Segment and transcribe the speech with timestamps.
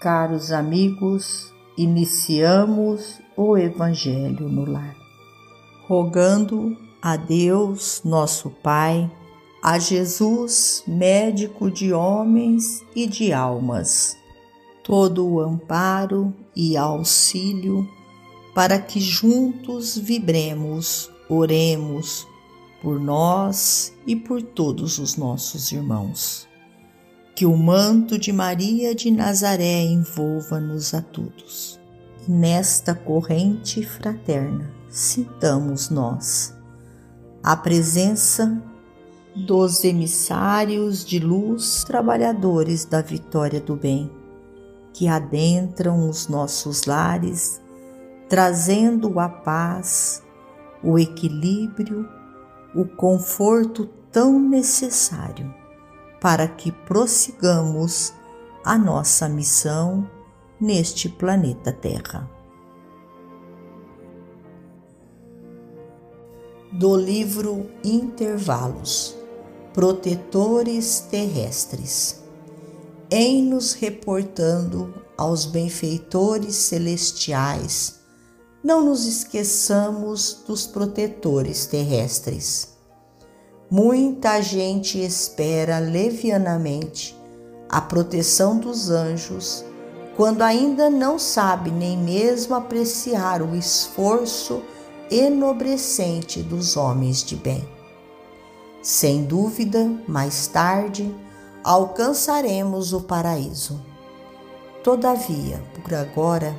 [0.00, 4.94] Caros amigos, iniciamos o Evangelho no lar,
[5.88, 9.10] rogando a Deus, nosso Pai,
[9.60, 14.16] a Jesus, médico de homens e de almas,
[14.84, 17.84] todo o amparo e auxílio
[18.54, 22.24] para que juntos vibremos, oremos
[22.80, 26.47] por nós e por todos os nossos irmãos.
[27.38, 31.78] Que o manto de Maria de Nazaré envolva-nos a todos.
[32.26, 36.52] Nesta corrente fraterna, sintamos nós
[37.40, 38.60] a presença
[39.36, 44.10] dos emissários de luz, trabalhadores da vitória do bem,
[44.92, 47.62] que adentram os nossos lares,
[48.28, 50.24] trazendo a paz,
[50.82, 52.04] o equilíbrio,
[52.74, 55.54] o conforto tão necessário
[56.20, 58.12] para que prossigamos
[58.64, 60.08] a nossa missão
[60.60, 62.28] neste planeta Terra.
[66.72, 69.16] Do livro Intervalos
[69.72, 72.22] Protetores Terrestres,
[73.10, 78.00] em nos reportando aos benfeitores celestiais,
[78.62, 82.77] não nos esqueçamos dos protetores terrestres
[83.70, 87.14] Muita gente espera levianamente
[87.68, 89.62] a proteção dos anjos
[90.16, 94.62] quando ainda não sabe nem mesmo apreciar o esforço
[95.10, 97.68] enobrecente dos homens de bem.
[98.82, 101.14] Sem dúvida, mais tarde
[101.62, 103.84] alcançaremos o paraíso.
[104.82, 106.56] Todavia, por agora,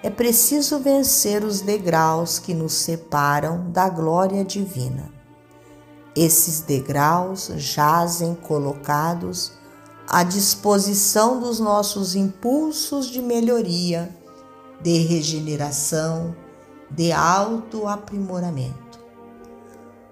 [0.00, 5.15] é preciso vencer os degraus que nos separam da glória divina.
[6.16, 9.52] Esses degraus jazem colocados
[10.08, 14.08] à disposição dos nossos impulsos de melhoria,
[14.80, 16.34] de regeneração,
[16.90, 18.98] de autoaprimoramento.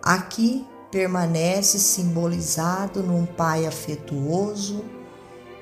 [0.03, 4.84] Aqui permanece simbolizado num Pai afetuoso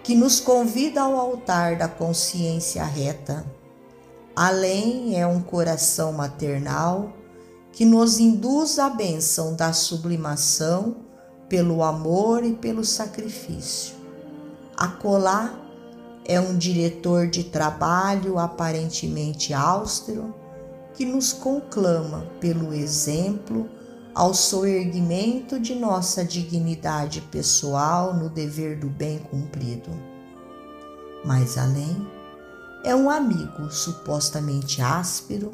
[0.02, 3.46] que nos convida ao altar da consciência reta.
[4.34, 7.12] Além é um coração maternal
[7.72, 10.96] que nos induz à bênção da sublimação
[11.48, 13.94] pelo amor e pelo sacrifício.
[14.76, 15.58] Acolá
[16.24, 20.34] é um diretor de trabalho aparentemente austero
[20.94, 23.68] que nos conclama pelo exemplo
[24.14, 29.90] ao soerguimento de nossa dignidade pessoal no dever do bem cumprido.
[31.24, 32.06] Mais além,
[32.84, 35.52] é um amigo supostamente áspero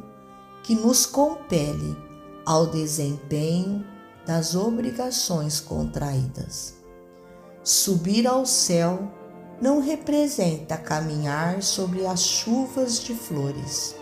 [0.62, 2.07] que nos compele
[2.48, 3.84] ao desempenho
[4.24, 6.76] das obrigações contraídas.
[7.62, 9.12] Subir ao céu
[9.60, 13.94] não representa caminhar sobre as chuvas de flores.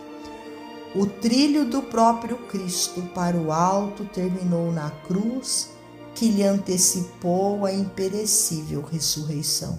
[0.95, 5.67] O trilho do próprio Cristo para o alto terminou na cruz
[6.15, 9.77] que lhe antecipou a imperecível ressurreição.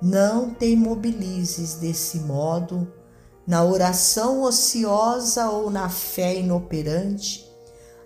[0.00, 2.86] Não te imobilizes desse modo
[3.46, 7.44] na oração ociosa ou na fé inoperante,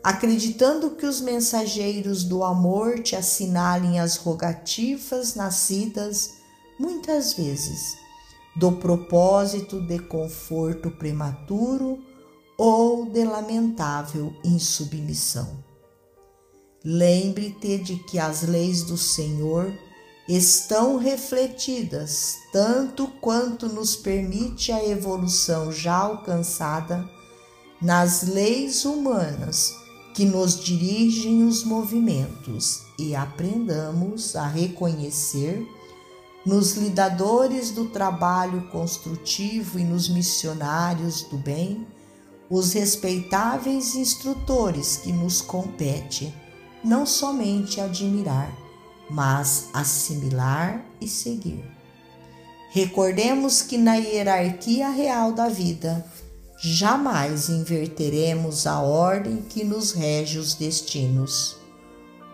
[0.02, 6.34] acreditando que os mensageiros do amor te assinalem as rogativas nascidas,
[6.78, 7.96] muitas vezes,
[8.54, 11.98] do propósito de conforto prematuro
[12.56, 15.64] ou de lamentável insubmissão.
[16.82, 19.76] Lembre-te de que as leis do Senhor
[20.28, 27.08] estão refletidas tanto quanto nos permite a evolução já alcançada
[27.80, 29.72] nas leis humanas
[30.14, 35.64] que nos dirigem os movimentos e aprendamos a reconhecer
[36.44, 41.86] nos lidadores do trabalho construtivo e nos missionários do bem
[42.48, 46.32] os respeitáveis instrutores que nos compete
[46.82, 48.50] não somente admirar,
[49.08, 51.64] mas assimilar e seguir.
[52.70, 56.04] Recordemos que na hierarquia real da vida,
[56.58, 61.56] jamais inverteremos a ordem que nos rege os destinos.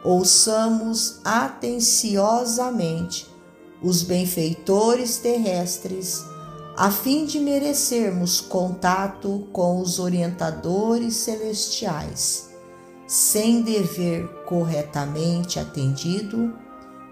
[0.05, 3.31] Ouçamos atenciosamente
[3.83, 6.25] os benfeitores terrestres,
[6.77, 12.51] a fim de merecermos contato com os orientadores celestiais.
[13.07, 16.53] Sem dever corretamente atendido,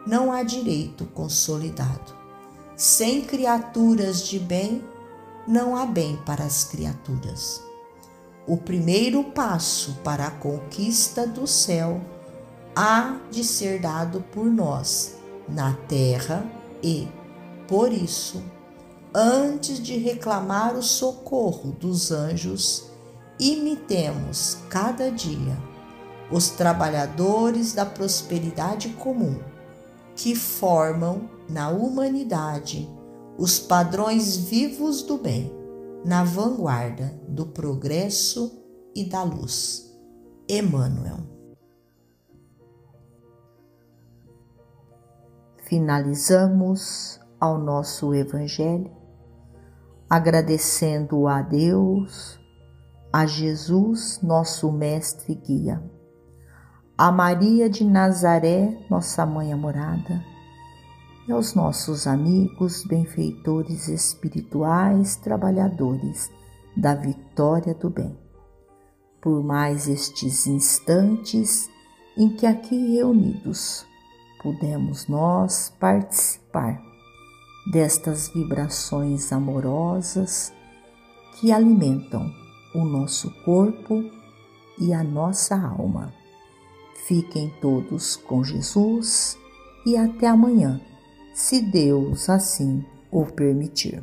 [0.06, 2.14] não há direito consolidado.
[2.76, 4.84] Sem criaturas de bem,
[5.48, 7.62] não há bem para as criaturas.
[8.46, 12.02] O primeiro passo para a conquista do céu
[12.76, 15.16] há de ser dado por nós
[15.48, 16.44] na terra
[16.82, 17.08] e,
[17.66, 18.42] por isso,
[19.14, 22.90] antes de reclamar o socorro dos anjos,
[23.38, 25.69] imitemos cada dia
[26.30, 29.38] os trabalhadores da prosperidade comum
[30.14, 32.88] que formam na humanidade
[33.38, 35.50] os padrões vivos do bem,
[36.04, 38.62] na vanguarda do progresso
[38.94, 39.90] e da luz.
[40.48, 41.18] Emmanuel.
[45.64, 49.00] Finalizamos ao nosso Evangelho
[50.10, 52.40] agradecendo a Deus,
[53.12, 55.80] a Jesus, nosso Mestre e Guia,
[57.00, 60.22] a Maria de Nazaré, nossa Mãe amorada,
[61.26, 66.30] e aos nossos amigos, benfeitores espirituais, trabalhadores
[66.76, 68.14] da vitória do bem.
[69.18, 71.70] Por mais estes instantes
[72.18, 73.86] em que aqui reunidos
[74.42, 76.82] pudemos nós participar
[77.72, 80.52] destas vibrações amorosas
[81.36, 82.30] que alimentam
[82.74, 84.04] o nosso corpo
[84.78, 86.19] e a nossa alma.
[87.10, 89.36] Fiquem todos com Jesus
[89.84, 90.80] e até amanhã
[91.34, 94.00] se Deus assim o permitir.